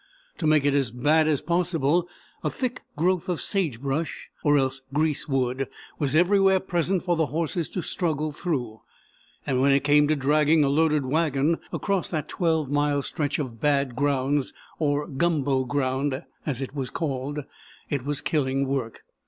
[0.39, 2.07] To make it as bad as possible,
[2.43, 5.67] a thick growth of sage brush or else grease wood
[5.99, 8.81] was everywhere present for the horses to struggle through,
[9.45, 13.61] and when it came to dragging a loaded wagon across that 12 mile stretch of
[13.61, 17.41] "bad grounds" or "gumbo ground," as it was called,
[17.87, 19.03] it was killing work.